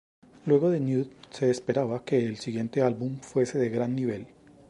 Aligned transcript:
Luego 0.47 0.71
de 0.71 0.79
Nude, 0.79 1.11
se 1.29 1.51
esperaba 1.51 2.03
que 2.03 2.25
el 2.25 2.37
siguiente 2.37 2.81
álbum 2.81 3.19
fuese 3.19 3.59
de 3.59 3.69
gran 3.69 3.95
nivel. 3.95 4.25